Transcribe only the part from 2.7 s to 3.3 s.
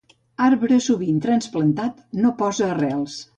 arrels.